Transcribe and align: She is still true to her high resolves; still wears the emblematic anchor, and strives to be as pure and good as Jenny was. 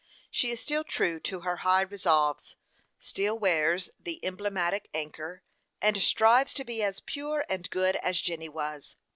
She 0.31 0.49
is 0.49 0.59
still 0.59 0.83
true 0.83 1.19
to 1.19 1.41
her 1.41 1.57
high 1.57 1.83
resolves; 1.83 2.55
still 2.97 3.37
wears 3.37 3.91
the 3.99 4.19
emblematic 4.25 4.89
anchor, 4.95 5.43
and 5.79 5.95
strives 6.01 6.55
to 6.55 6.65
be 6.65 6.81
as 6.81 7.01
pure 7.01 7.45
and 7.47 7.69
good 7.69 7.95
as 7.97 8.19
Jenny 8.19 8.49
was. 8.49 8.95